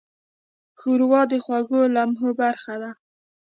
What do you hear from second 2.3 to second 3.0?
برخه ده.